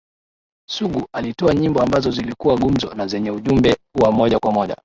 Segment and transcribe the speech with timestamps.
[0.69, 4.75] Sugu alitoa nyimbo ambazo zilikuwa gumzo na zenye ujumbe wa moja kwa moja